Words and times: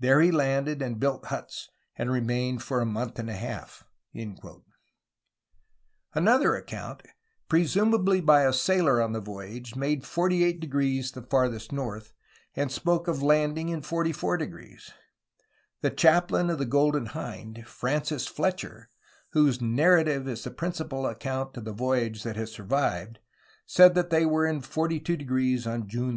There 0.00 0.20
he 0.20 0.32
landed 0.32 0.82
and 0.82 0.98
built 0.98 1.26
huts 1.26 1.70
and 1.94 2.10
remained 2.10 2.64
for 2.64 2.80
a 2.80 2.84
month 2.84 3.16
and 3.20 3.30
a 3.30 3.36
half." 3.36 3.84
102 4.10 4.42
'"^ 4.48 4.50
A 4.50 4.50
HISTORY 4.50 4.50
OF 4.58 4.64
CALIFORNIA 4.64 4.66
Another 6.14 6.56
account, 6.56 7.02
presumably 7.48 8.20
by 8.20 8.42
a 8.44 8.52
sailor 8.52 9.00
on 9.00 9.12
the 9.12 9.20
voyage, 9.20 9.76
made 9.76 10.02
48° 10.02 11.12
the 11.14 11.22
farthest 11.22 11.70
north, 11.70 12.12
and 12.56 12.72
spoke 12.72 13.06
of 13.06 13.22
landing 13.22 13.68
in 13.68 13.80
44°. 13.82 14.90
The 15.82 15.90
chaplain 15.90 16.50
of 16.50 16.58
the 16.58 16.66
Golden 16.66 17.06
Hind, 17.06 17.64
Francis 17.68 18.26
Fletcher, 18.26 18.90
whose 19.30 19.60
narrative 19.60 20.26
is 20.26 20.42
the 20.42 20.50
principal 20.50 21.06
account 21.06 21.56
of 21.56 21.64
the 21.64 21.72
voyage 21.72 22.24
that 22.24 22.34
has 22.34 22.50
survived, 22.50 23.20
said 23.64 23.94
that 23.94 24.10
they 24.10 24.26
were 24.26 24.44
in 24.44 24.60
42° 24.60 25.68
on 25.72 25.86
June 25.86 26.16